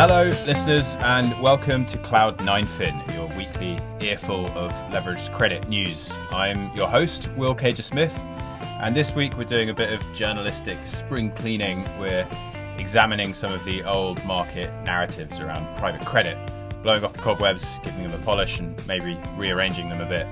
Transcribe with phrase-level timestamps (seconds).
[0.00, 6.16] Hello, listeners, and welcome to Cloud 9 Fin, your weekly earful of leveraged credit news.
[6.30, 8.18] I'm your host, Will Caiger-Smith,
[8.80, 11.84] and this week we're doing a bit of journalistic spring cleaning.
[12.00, 12.26] We're
[12.78, 16.38] examining some of the old market narratives around private credit,
[16.82, 20.26] blowing off the cobwebs, giving them a polish, and maybe rearranging them a bit.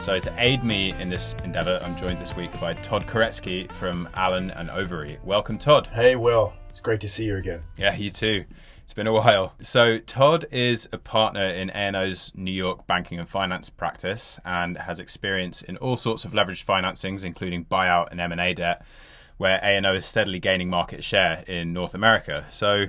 [0.00, 4.08] So, to aid me in this endeavor, I'm joined this week by Todd Koretzky from
[4.14, 5.22] Allen and Overy.
[5.22, 5.86] Welcome, Todd.
[5.92, 6.52] Hey, Will.
[6.68, 7.62] It's great to see you again.
[7.78, 8.44] Yeah, you too.
[8.84, 9.54] It's been a while.
[9.62, 15.00] So Todd is a partner in A&O's New York banking and finance practice and has
[15.00, 18.84] experience in all sorts of leveraged financings, including buyout and M&A debt,
[19.38, 22.44] where A&O is steadily gaining market share in North America.
[22.50, 22.88] So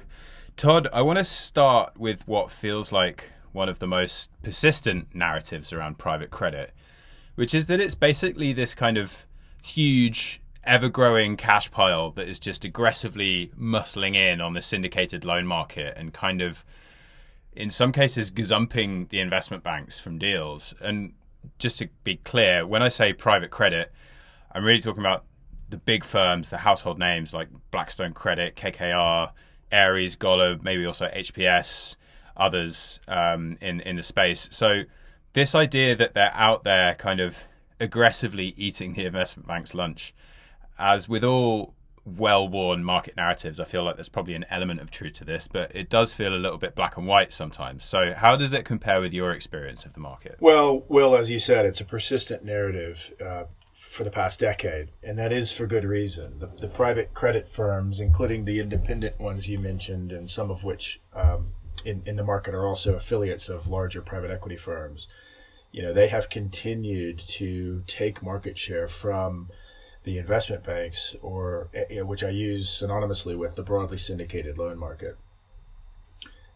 [0.58, 5.72] Todd, I want to start with what feels like one of the most persistent narratives
[5.72, 6.74] around private credit,
[7.36, 9.26] which is that it's basically this kind of
[9.64, 15.46] huge ever growing cash pile that is just aggressively muscling in on the syndicated loan
[15.46, 16.66] market and kind of,
[17.54, 20.74] in some cases, gazumping the investment banks from deals.
[20.82, 21.14] And
[21.60, 23.92] just to be clear, when I say private credit,
[24.52, 25.26] I'm really talking about
[25.70, 29.32] the big firms, the household names like Blackstone Credit, KKR,
[29.72, 31.96] Ares, Golub, maybe also HPS,
[32.38, 34.48] others um, in in the space.
[34.52, 34.84] So
[35.34, 37.38] this idea that they're out there kind of
[37.80, 40.14] aggressively eating the investment bank's lunch
[40.78, 41.74] as with all
[42.06, 45.76] well-worn market narratives, I feel like there's probably an element of truth to this, but
[45.76, 47.84] it does feel a little bit black and white sometimes.
[47.84, 50.38] So, how does it compare with your experience of the market?
[50.40, 55.18] Well, Will, as you said, it's a persistent narrative uh, for the past decade, and
[55.18, 56.40] that is for good reason.
[56.40, 61.02] The, the, private credit firms, including the independent ones you mentioned, and some of which
[61.14, 61.54] um,
[61.84, 65.08] in, in the market are also affiliates of larger private equity firms,
[65.72, 69.50] you know, they have continued to take market share from
[70.06, 74.58] the investment banks, or eh, you know, which I use synonymously with the broadly syndicated
[74.58, 75.18] loan market.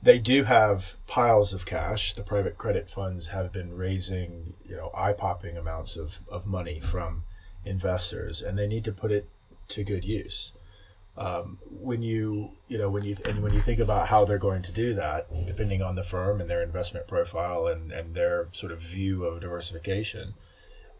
[0.01, 2.13] They do have piles of cash.
[2.13, 7.23] The private credit funds have been raising, you know, eye-popping amounts of, of money from
[7.65, 9.27] investors, and they need to put it
[9.69, 10.53] to good use.
[11.17, 14.61] Um, when you you know when you and when you think about how they're going
[14.61, 18.71] to do that, depending on the firm and their investment profile and, and their sort
[18.71, 20.35] of view of diversification,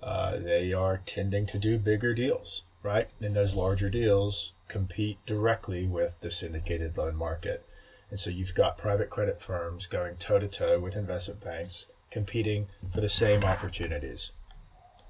[0.01, 3.09] uh, they are tending to do bigger deals, right?
[3.21, 7.65] And those larger deals compete directly with the syndicated loan market.
[8.09, 12.67] And so you've got private credit firms going toe to toe with investment banks competing
[12.91, 14.31] for the same opportunities.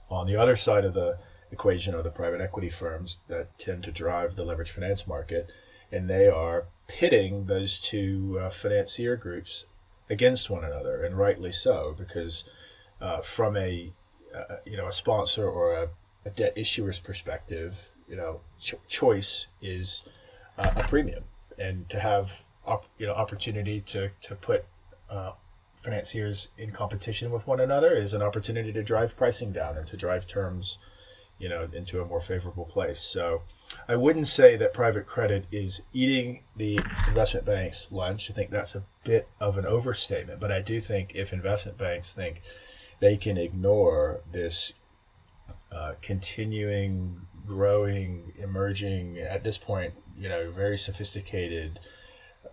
[0.09, 1.17] On the other side of the
[1.51, 5.49] equation are the private equity firms that tend to drive the leverage finance market,
[5.91, 9.65] and they are pitting those two uh, financier groups
[10.09, 12.43] against one another, and rightly so, because
[12.99, 13.93] uh, from a
[14.35, 15.89] uh, you know a sponsor or a,
[16.25, 20.03] a, debt issuer's perspective, you know, ch- choice is
[20.57, 21.23] uh, a premium,
[21.57, 24.65] and to have op- you know opportunity to to put
[25.09, 25.31] uh,
[25.77, 29.97] financiers in competition with one another is an opportunity to drive pricing down and to
[29.97, 30.77] drive terms,
[31.39, 32.99] you know, into a more favorable place.
[32.99, 33.43] So.
[33.87, 38.31] I wouldn't say that private credit is eating the investment bank's lunch.
[38.31, 42.11] I think that's a bit of an overstatement, but I do think if investment banks
[42.11, 42.41] think
[42.99, 44.73] they can ignore this
[45.71, 51.79] uh, continuing, growing, emerging, at this point, you know, very sophisticated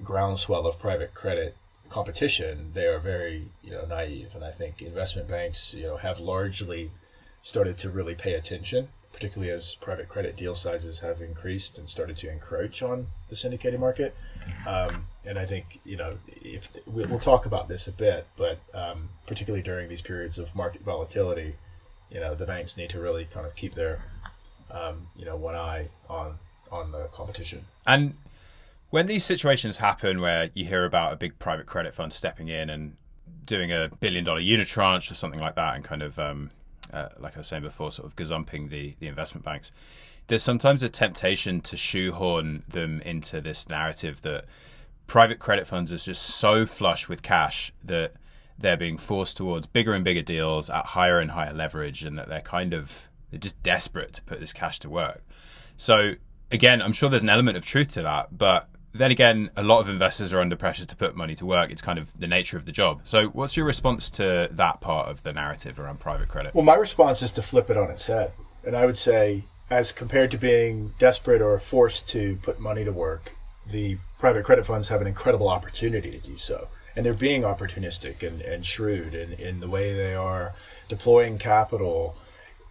[0.02, 1.56] groundswell of private credit
[1.88, 4.34] competition, they are very, you know, naive.
[4.34, 6.90] And I think investment banks, you know, have largely
[7.42, 12.18] started to really pay attention, particularly as private credit deal sizes have increased and started
[12.18, 14.14] to encroach on the syndicated market.
[14.66, 19.08] Um, and I think you know if we'll talk about this a bit, but um,
[19.26, 21.54] particularly during these periods of market volatility,
[22.10, 24.02] you know the banks need to really kind of keep their
[24.70, 26.38] um, you know one eye on
[26.70, 27.64] on the competition.
[27.86, 28.14] And
[28.90, 32.68] when these situations happen, where you hear about a big private credit fund stepping in
[32.68, 32.94] and
[33.46, 36.50] doing a billion dollar unitranche or something like that, and kind of um,
[36.92, 39.72] uh, like I was saying before, sort of gazumping the the investment banks.
[40.28, 44.46] There's sometimes a temptation to shoehorn them into this narrative that
[45.06, 48.14] private credit funds is just so flush with cash that
[48.58, 52.28] they're being forced towards bigger and bigger deals at higher and higher leverage, and that
[52.28, 55.22] they're kind of they're just desperate to put this cash to work.
[55.76, 56.12] So
[56.50, 59.80] again, I'm sure there's an element of truth to that, but then again, a lot
[59.80, 61.70] of investors are under pressure to put money to work.
[61.70, 63.00] It's kind of the nature of the job.
[63.04, 66.54] So, what's your response to that part of the narrative around private credit?
[66.54, 68.32] Well, my response is to flip it on its head.
[68.64, 72.92] And I would say, as compared to being desperate or forced to put money to
[72.92, 73.32] work,
[73.70, 76.68] the private credit funds have an incredible opportunity to do so.
[76.94, 80.54] And they're being opportunistic and, and shrewd in, in the way they are
[80.88, 82.16] deploying capital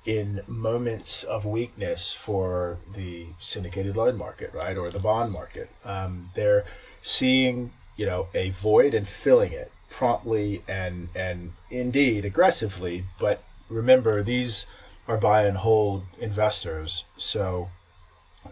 [0.06, 5.70] in moments of weakness for the syndicated loan market, right, or the bond market.
[5.84, 6.66] Um, they're
[7.02, 13.06] seeing you know, a void and filling it promptly and and indeed aggressively.
[13.20, 14.66] But remember, these
[15.08, 17.70] are buy and hold investors, so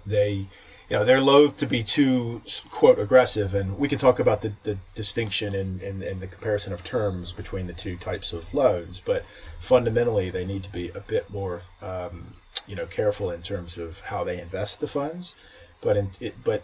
[0.05, 0.47] they
[0.89, 4.53] you know they're loath to be too quote aggressive and we can talk about the,
[4.63, 9.25] the distinction and in, the comparison of terms between the two types of loans but
[9.59, 12.33] fundamentally they need to be a bit more um,
[12.67, 15.35] you know careful in terms of how they invest the funds.
[15.81, 16.63] But in it, but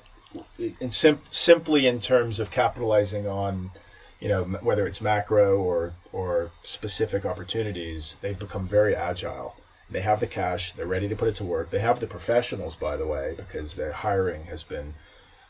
[0.58, 3.72] in sim- simply in terms of capitalizing on
[4.20, 9.56] you know whether it's macro or or specific opportunities they've become very agile
[9.92, 10.72] they have the cash.
[10.74, 11.72] They're ready to put it to work.
[11.72, 14.94] They have the professionals, by the way, because their hiring has been,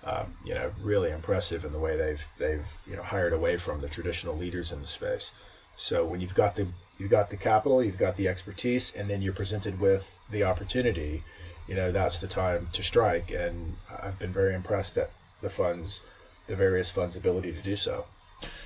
[0.04, 3.82] um, you know, really impressive in the way they've they've you know hired away from
[3.82, 5.32] the traditional leaders in the space.
[5.76, 9.22] So when you've got the you've got the capital, you've got the expertise, and then
[9.22, 11.24] you're presented with the opportunity,
[11.68, 13.32] you know, that's the time to strike.
[13.32, 15.12] And I've been very impressed at
[15.42, 16.02] the funds,
[16.48, 18.06] the various funds' ability to do so.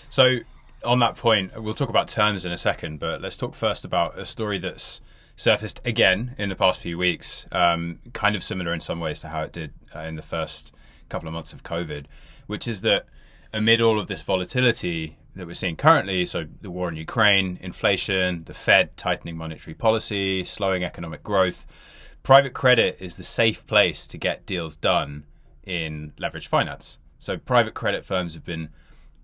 [0.10, 0.40] So
[0.84, 4.18] on that point, we'll talk about terms in a second, but let's talk first about
[4.18, 5.02] a story that's
[5.36, 9.28] surfaced again in the past few weeks, um, kind of similar in some ways to
[9.30, 10.74] how it did uh, in the first
[11.10, 12.06] couple of months of COVID,
[12.48, 13.06] which is that
[13.52, 18.44] amid all of this volatility that we're seeing currently, so the war in Ukraine, inflation,
[18.46, 21.66] the Fed tightening monetary policy, slowing economic growth,
[22.22, 25.26] private credit is the safe place to get deals done
[25.64, 27.00] in leveraged finance.
[27.20, 28.70] So private credit firms have been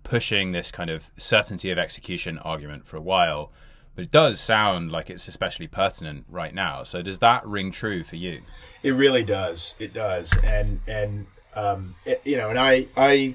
[0.02, 3.52] pushing this kind of certainty of execution argument for a while
[4.00, 6.82] but it does sound like it's especially pertinent right now.
[6.84, 8.40] So does that ring true for you?
[8.82, 9.74] It really does.
[9.78, 13.34] It does, and and um, it, you know, and I I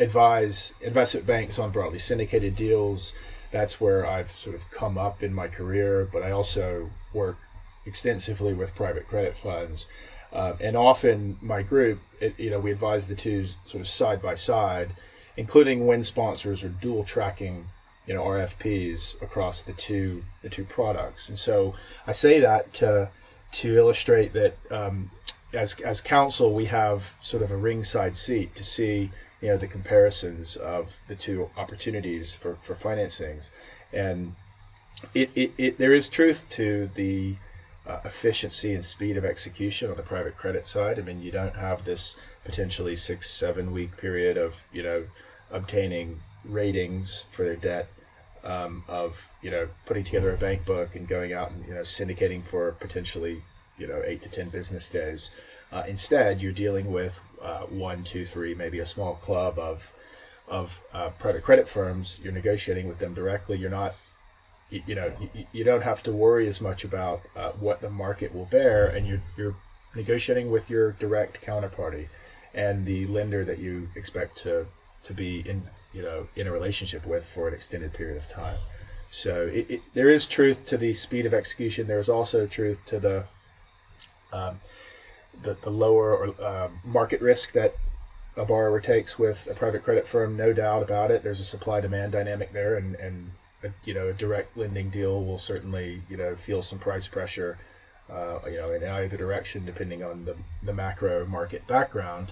[0.00, 3.12] advise investment banks on broadly syndicated deals.
[3.52, 7.36] That's where I've sort of come up in my career, but I also work
[7.84, 9.86] extensively with private credit funds.
[10.32, 14.20] Uh, and often my group, it, you know, we advise the two sort of side
[14.20, 14.90] by side,
[15.36, 17.68] including when sponsors are dual tracking
[18.06, 21.28] you know RFPs across the two the two products.
[21.28, 21.74] And so
[22.06, 23.10] I say that to
[23.52, 25.10] to illustrate that um,
[25.52, 29.10] as as counsel we have sort of a ringside seat to see
[29.40, 33.50] you know the comparisons of the two opportunities for for financings,
[33.92, 34.34] and
[35.14, 37.36] it, it, it there is truth to the
[37.86, 40.98] uh, efficiency and speed of execution on the private credit side.
[40.98, 45.04] I mean, you don't have this potentially six seven week period of you know
[45.50, 47.88] obtaining ratings for their debt
[48.46, 51.80] um, of you know putting together a bank book and going out and you know
[51.80, 53.42] syndicating for potentially
[53.78, 55.30] you know eight to ten business days.
[55.72, 59.92] Uh, instead, you're dealing with uh, one, two, three, maybe a small club of
[60.48, 62.20] of uh, private credit firms.
[62.22, 63.58] You're negotiating with them directly.
[63.58, 63.94] You're not
[64.70, 67.90] you, you know you, you, don't have to worry as much about uh, what the
[67.90, 69.56] market will bear, and you're you're
[69.94, 72.08] negotiating with your direct counterparty
[72.54, 74.66] and the lender that you expect to
[75.02, 75.62] to be in
[75.96, 78.58] you know in a relationship with for an extended period of time.
[79.10, 81.86] So it, it, there is truth to the speed of execution.
[81.86, 83.24] There is also truth to the
[84.32, 84.60] um,
[85.42, 87.76] the, the lower or, uh, market risk that
[88.36, 90.36] a borrower takes with a private credit firm.
[90.36, 91.22] No doubt about it.
[91.22, 93.30] There's a supply demand dynamic there, and and
[93.64, 97.58] a, you know a direct lending deal will certainly you know feel some price pressure.
[98.08, 102.30] Uh, you know, in either direction, depending on the, the macro market background.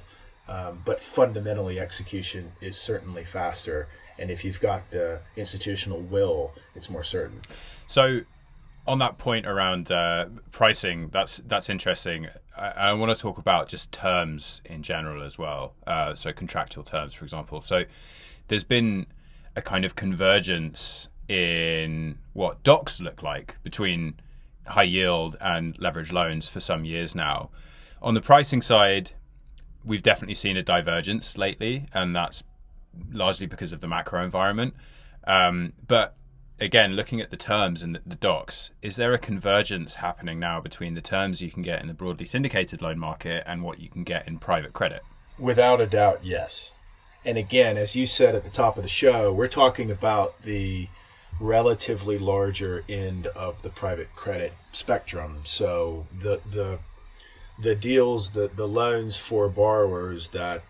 [0.49, 3.89] Um, but fundamentally, execution is certainly faster.
[4.19, 7.41] And if you've got the institutional will, it's more certain.
[7.87, 8.21] So,
[8.87, 12.29] on that point around uh, pricing, that's that's interesting.
[12.57, 15.73] I, I, want to talk about just terms in general as well.
[15.87, 17.63] Uh, so, contractual terms, for example.
[17.63, 17.85] So,
[18.49, 19.07] there's been
[19.57, 24.15] a kind of convergence in what docs look like between
[24.67, 27.51] high yield and leverage loans for some years now.
[28.03, 29.13] On the pricing side,
[29.85, 32.43] we've definitely seen a divergence lately, and that's
[33.13, 34.75] largely because of the macro environment.
[35.27, 36.17] Um, but
[36.61, 40.61] again, looking at the terms and the, the docs, is there a convergence happening now
[40.61, 43.89] between the terms you can get in the broadly syndicated loan market and what you
[43.89, 45.03] can get in private credit?
[45.39, 46.73] Without a doubt, yes.
[47.25, 50.89] And again, as you said at the top of the show, we're talking about the
[51.41, 55.41] relatively larger end of the private credit spectrum.
[55.45, 56.79] So the the
[57.59, 60.63] the deals, the, the loans for borrowers that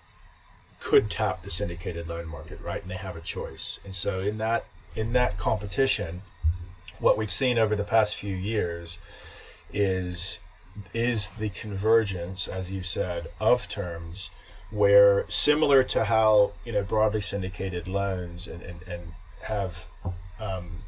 [0.80, 2.82] could tap the syndicated loan market, right?
[2.82, 3.80] And they have a choice.
[3.84, 6.22] And so in that in that competition,
[6.98, 8.98] what we've seen over the past few years
[9.72, 10.38] is
[10.92, 14.30] is the convergence, as you said, of terms
[14.70, 19.02] where similar to how you know broadly syndicated loans and, and, and
[19.44, 19.86] have
[20.40, 20.83] um,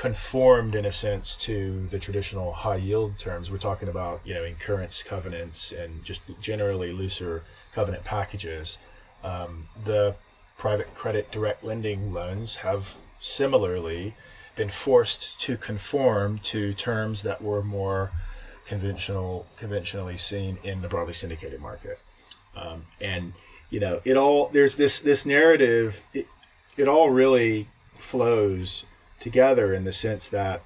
[0.00, 3.50] conformed in a sense to the traditional high yield terms.
[3.50, 7.42] We're talking about you know incurrence covenants and just generally looser
[7.74, 8.78] covenant packages.
[9.22, 10.14] Um, the
[10.56, 14.14] private credit direct lending loans have similarly
[14.56, 18.10] been forced to conform to terms that were more
[18.64, 21.98] conventional, conventionally seen in the broadly syndicated market.
[22.56, 23.34] Um, and
[23.68, 26.02] you know, it all there's this this narrative.
[26.14, 26.26] It,
[26.78, 28.86] it all really flows
[29.20, 30.62] together in the sense that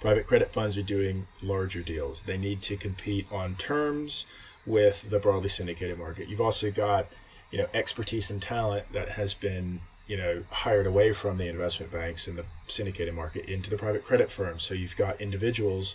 [0.00, 2.20] private credit funds are doing larger deals.
[2.22, 4.26] They need to compete on terms
[4.66, 6.28] with the broadly syndicated market.
[6.28, 7.06] You've also got,
[7.50, 11.90] you know, expertise and talent that has been, you know, hired away from the investment
[11.90, 14.62] banks and the syndicated market into the private credit firms.
[14.62, 15.94] So you've got individuals,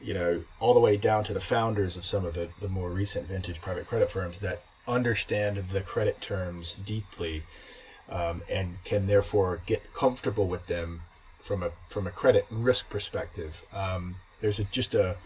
[0.00, 2.90] you know, all the way down to the founders of some of the, the more
[2.90, 7.42] recent vintage private credit firms that understand the credit terms deeply
[8.08, 11.02] um, and can therefore get comfortable with them
[11.40, 13.62] from a from a credit and risk perspective.
[13.72, 15.16] Um, there's a, just a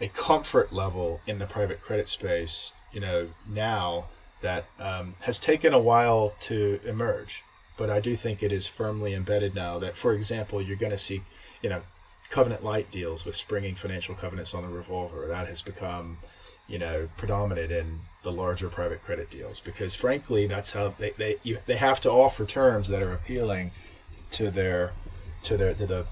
[0.00, 4.06] a comfort level in the private credit space, you know, now
[4.40, 7.42] that um, has taken a while to emerge.
[7.76, 10.98] But I do think it is firmly embedded now that, for example, you're going to
[10.98, 11.22] see,
[11.62, 11.82] you know,
[12.30, 15.26] covenant light deals with springing financial covenants on the revolver.
[15.26, 16.18] That has become,
[16.68, 21.36] you know, predominant in the larger private credit deals because, frankly, that's how they they
[21.42, 23.70] you, they have to offer terms that are appealing
[24.32, 24.92] to their
[25.44, 26.06] to their to the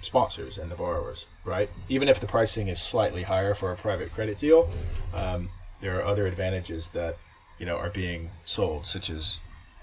[0.00, 1.68] sponsors and the borrowers, right?
[1.88, 4.68] Even if the pricing is slightly higher for a private credit deal,
[5.14, 5.48] um,
[5.80, 7.16] there are other advantages that
[7.58, 9.40] you know are being sold, such as,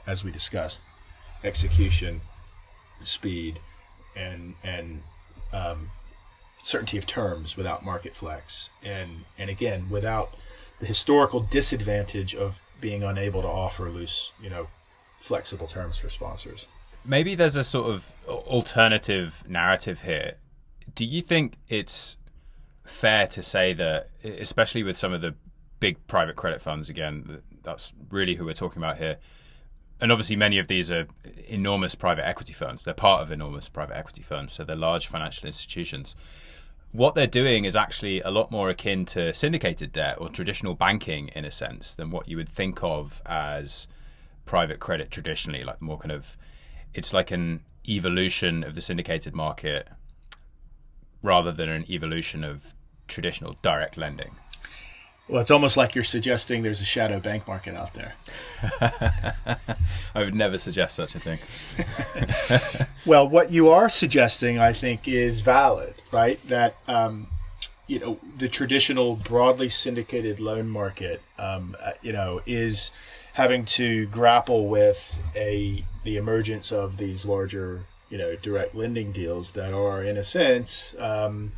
[0.08, 0.82] as we discussed,
[1.44, 2.22] execution,
[3.02, 3.60] speed,
[4.16, 5.02] and and
[5.52, 5.90] um,
[6.64, 10.34] certainty of terms without market flex, and and again without
[10.82, 14.68] the historical disadvantage of being unable to offer loose, you know,
[15.22, 16.68] flexible terms for sponsors
[17.06, 20.36] maybe there's a sort of alternative narrative here.
[20.96, 22.18] Do you think it's
[22.86, 25.36] fair to say that, especially with some of the
[25.80, 29.18] big private credit funds, again, that's really who we're talking about here.
[30.00, 31.08] And obviously, many of these are
[31.48, 32.84] enormous private equity firms.
[32.84, 36.16] They're part of enormous private equity firms, so they're large financial institutions.
[36.92, 41.30] What they're doing is actually a lot more akin to syndicated debt or traditional banking
[41.30, 43.88] in a sense than what you would think of as
[44.46, 46.36] private credit traditionally, like more kind of
[46.94, 49.88] it's like an evolution of the syndicated market
[51.24, 52.74] rather than an evolution of
[53.08, 54.36] traditional direct lending.
[55.30, 58.16] Well, it's almost like you're suggesting there's a shadow bank market out there.
[60.14, 61.40] I would never suggest such a thing.
[63.06, 66.40] well, what you are suggesting, I think, is valid, right?
[66.48, 67.28] That um,
[67.88, 72.92] you know the traditional broadly syndicated loan market, um, uh, you know, is
[73.34, 79.52] having to grapple with a the emergence of these larger, you know, direct lending deals
[79.52, 81.52] that are, in a sense, um,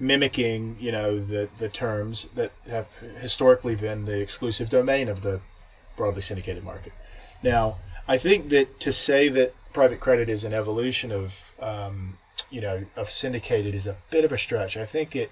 [0.00, 2.88] mimicking, you know, the the terms that have
[3.20, 5.40] historically been the exclusive domain of the
[5.96, 6.92] broadly syndicated market.
[7.42, 7.76] Now,
[8.08, 12.18] I think that to say that private credit is an evolution of, um,
[12.50, 14.76] you know, of syndicated is a bit of a stretch.
[14.76, 15.30] I think it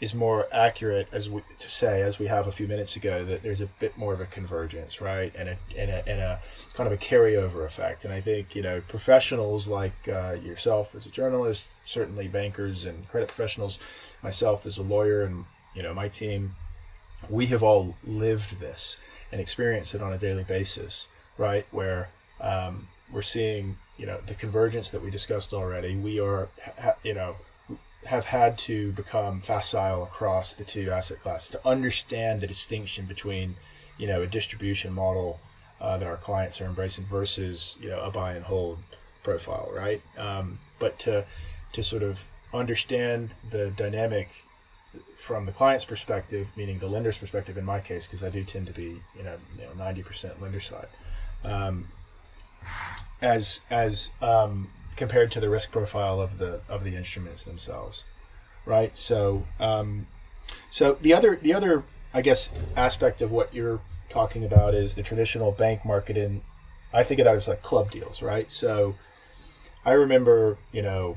[0.00, 3.42] is more accurate as we to say as we have a few minutes ago that
[3.42, 5.32] there's a bit more of a convergence right?
[5.36, 6.40] And a and a, and a
[6.74, 8.04] kind of a carryover effect.
[8.04, 13.08] And i think you know professionals like uh, yourself as a journalist certainly bankers and
[13.08, 13.78] credit professionals
[14.22, 15.44] myself as a lawyer and
[15.76, 16.56] you know my team
[17.30, 18.96] we have all lived this
[19.30, 21.06] and experienced it on a daily basis
[21.38, 21.66] right?
[21.70, 22.08] Where
[22.40, 26.48] um, we're seeing you know the convergence that we discussed already we are
[27.04, 27.36] you know
[28.06, 33.56] have had to become facile across the two asset classes to understand the distinction between,
[33.96, 35.40] you know, a distribution model
[35.80, 38.78] uh, that our clients are embracing versus, you know, a buy and hold
[39.22, 40.00] profile, right?
[40.18, 41.24] Um, but to
[41.72, 44.28] to sort of understand the dynamic
[45.16, 48.66] from the client's perspective, meaning the lender's perspective in my case, because I do tend
[48.66, 50.88] to be, you know, you know, ninety percent lender side.
[51.44, 51.86] Um,
[53.22, 58.04] as as um, compared to the risk profile of the of the instruments themselves,
[58.66, 58.96] right?
[58.96, 60.06] So, um,
[60.70, 65.02] so the other the other I guess aspect of what you're talking about is the
[65.02, 66.42] traditional bank market, and
[66.92, 68.50] I think of that as like club deals, right?
[68.52, 68.96] So,
[69.84, 71.16] I remember, you know,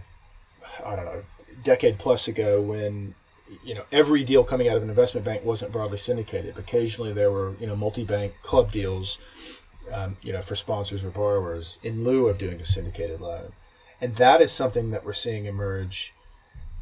[0.85, 1.23] I don't know,
[1.63, 3.15] decade plus ago when
[3.63, 6.57] you know every deal coming out of an investment bank wasn't broadly syndicated.
[6.57, 9.17] Occasionally, there were you know multi-bank club deals,
[9.93, 13.51] um, you know, for sponsors or borrowers in lieu of doing a syndicated loan.
[14.01, 16.13] And that is something that we're seeing emerge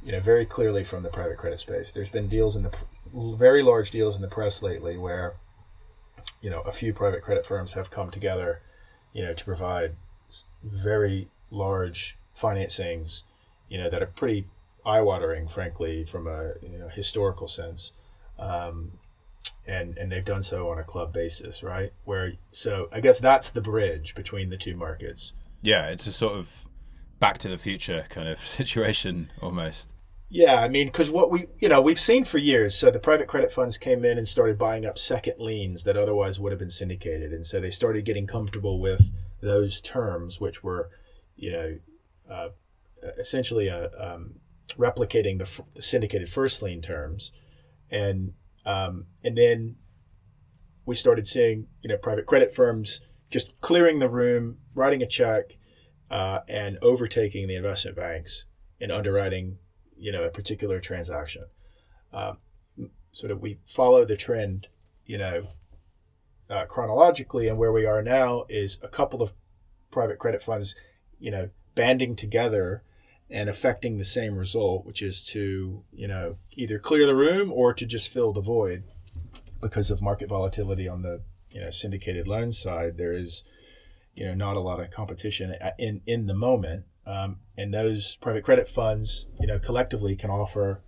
[0.04, 1.92] you know very clearly from the private credit space.
[1.92, 2.72] There's been deals in the
[3.14, 5.36] very large deals in the press lately where
[6.42, 8.62] you know a few private credit firms have come together
[9.14, 9.96] you know to provide
[10.62, 13.24] very large financings
[13.70, 14.46] you know that are pretty
[14.86, 17.92] eye-watering frankly from a you know, historical sense.
[18.38, 18.94] Um,
[19.66, 21.92] and and they've done so on a club basis, right?
[22.04, 25.34] Where so I guess that's the bridge between the two markets.
[25.62, 26.66] Yeah, it's a sort of
[27.20, 29.94] back to the future kind of situation almost.
[30.30, 32.76] Yeah, I mean, because what we, you know, we've seen for years.
[32.76, 36.40] So the private credit funds came in and started buying up second liens that otherwise
[36.40, 40.90] would have been syndicated, and so they started getting comfortable with those terms, which were,
[41.36, 41.78] you know,
[42.28, 42.50] uh,
[43.20, 44.36] essentially uh, um,
[44.76, 47.32] replicating the, the, syndicated first lien terms,
[47.92, 48.34] and
[48.66, 49.76] um, and then
[50.86, 55.58] we started seeing, you know, private credit firms just clearing the room, writing a check,
[56.12, 58.46] uh, and overtaking the investment banks
[58.80, 59.58] in underwriting
[60.04, 61.46] you know a particular transaction.
[62.12, 62.40] Um,
[63.14, 64.68] sort of we follow the trend,
[65.06, 65.48] you know,
[66.50, 69.32] uh, chronologically, and where we are now is a couple of
[69.90, 70.76] private credit funds,
[71.20, 72.84] you know, banding together
[73.30, 77.74] and affecting the same result, which is to you know either clear the room or
[77.74, 78.84] to just fill the void
[79.62, 82.98] because of market volatility on the you know syndicated loan side.
[82.98, 83.44] There is
[84.14, 88.44] you know not a lot of competition in in the moment um, and those private
[88.44, 90.82] credit funds, you know, collectively can offer,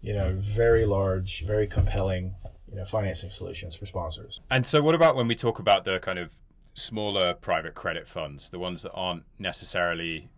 [0.00, 2.34] you know, very large, very compelling,
[2.68, 4.40] you know, financing solutions for sponsors.
[4.50, 6.34] And so, what about when we talk about the kind of
[6.74, 10.28] smaller private credit funds, the ones that aren't necessarily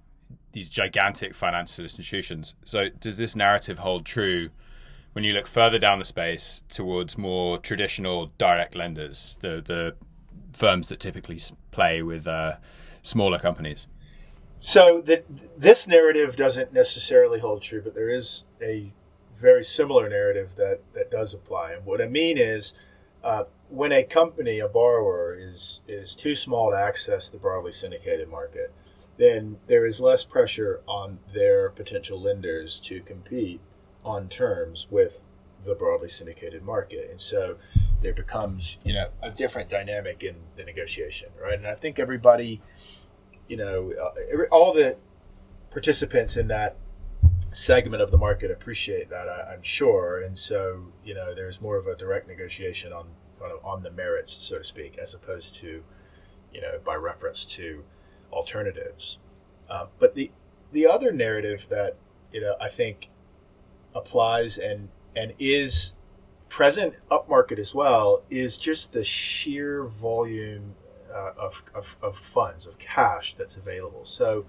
[0.53, 2.55] these gigantic financial institutions?
[2.65, 4.51] So, does this narrative hold true?
[5.13, 9.95] When you look further down the space towards more traditional direct lenders, the the
[10.53, 11.39] firms that typically
[11.71, 12.57] play with uh,
[13.03, 13.87] smaller companies.
[14.59, 15.25] So that
[15.57, 18.93] this narrative doesn't necessarily hold true, but there is a
[19.35, 21.73] very similar narrative that that does apply.
[21.73, 22.75] And what I mean is,
[23.23, 28.29] uh, when a company, a borrower, is is too small to access the broadly syndicated
[28.29, 28.75] market,
[29.19, 33.61] then there is less pressure on their potential lenders to compete
[34.05, 35.21] on terms with
[35.65, 37.57] the broadly syndicated market, and so
[38.01, 41.59] there becomes you know a different dynamic in the negotiation, right?
[41.59, 42.63] And I think everybody
[43.49, 44.99] you know, uh, all the
[45.71, 46.77] participants in that
[47.51, 50.23] segment of the market appreciate that, I, am sure.
[50.23, 53.09] And so, you know, there's more of a direct negotiation on
[53.41, 55.83] kind of on the merits, so to speak, as opposed to,
[56.53, 57.85] you know, by reference to
[58.33, 59.19] alternatives.
[59.69, 60.31] Uh, but the
[60.73, 61.97] the other narrative that
[62.33, 63.11] you know I think
[63.95, 65.95] applies and and is
[66.49, 70.75] present upmarket as well is just the sheer volume
[71.15, 74.05] uh, of, of, of funds, of cash that's available.
[74.05, 74.47] So,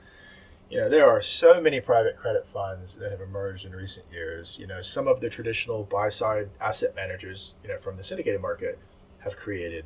[0.69, 4.57] you know, there are so many private credit funds that have emerged in recent years.
[4.59, 8.41] You know, some of the traditional buy side asset managers, you know, from the syndicated
[8.41, 8.79] market
[9.19, 9.85] have created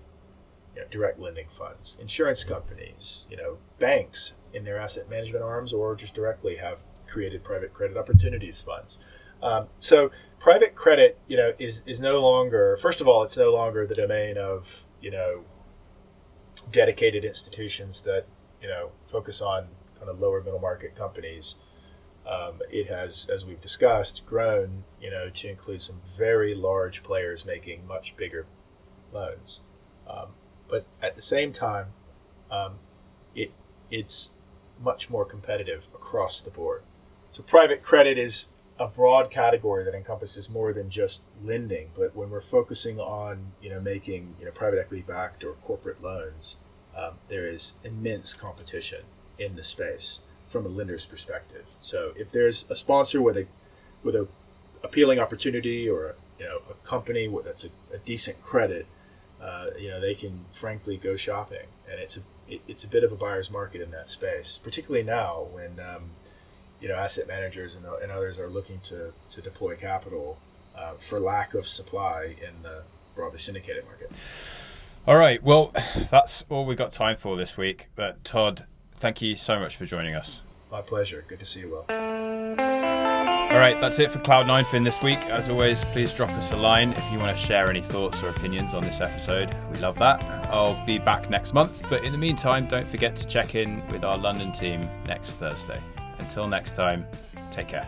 [0.75, 1.97] you know, direct lending funds.
[1.99, 7.43] Insurance companies, you know, banks in their asset management arms or just directly have created
[7.43, 8.97] private credit opportunities funds.
[9.41, 10.09] Um, so
[10.39, 13.95] private credit, you know, is, is no longer, first of all, it's no longer the
[13.95, 15.43] domain of, you know,
[16.71, 18.25] dedicated institutions that
[18.61, 21.55] you know focus on kind of lower middle market companies.
[22.25, 27.45] Um, it has, as we've discussed, grown you know to include some very large players
[27.45, 28.45] making much bigger
[29.11, 29.61] loans.
[30.07, 30.27] Um,
[30.73, 31.85] but at the same time,
[32.49, 32.79] um,
[33.35, 33.51] it
[33.91, 34.31] it's
[34.83, 36.81] much more competitive across the board.
[37.29, 38.47] So private credit is
[38.79, 41.91] a broad category that encompasses more than just lending.
[41.93, 46.01] But when we're focusing on you know making you know private equity backed or corporate
[46.01, 46.57] loans,
[46.97, 49.03] um, there is immense competition
[49.37, 51.65] in the space from a lender's perspective.
[51.81, 53.45] So if there's a sponsor with a
[54.01, 54.27] with a
[54.83, 58.87] appealing opportunity or a, you know a company that's a, a decent credit,
[59.43, 63.03] uh, you know they can frankly go shopping, and it's a it, it's a bit
[63.03, 66.11] of a buyer's market in that space, particularly now when um,
[66.79, 70.37] you know asset managers and, and others are looking to to deploy capital
[70.75, 72.83] uh, for lack of supply in the
[73.15, 74.11] broadly syndicated market.
[75.05, 75.43] All right.
[75.43, 75.73] Well,
[76.09, 77.87] that's all we've got time for this week.
[77.95, 80.41] But Todd, thank you so much for joining us.
[80.71, 81.25] My pleasure.
[81.27, 82.22] Good to see you, Will.
[83.53, 85.19] All right, that's it for Cloud9 Fin this week.
[85.27, 88.29] As always, please drop us a line if you want to share any thoughts or
[88.29, 89.55] opinions on this episode.
[89.71, 90.23] We love that.
[90.51, 94.03] I'll be back next month, but in the meantime, don't forget to check in with
[94.03, 95.79] our London team next Thursday.
[96.17, 97.05] Until next time,
[97.51, 97.87] take care.